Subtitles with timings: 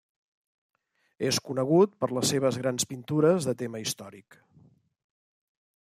[1.27, 4.43] És conegut per les seves grans pintures de tema històric.